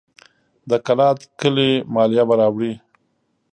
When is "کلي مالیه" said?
1.39-2.23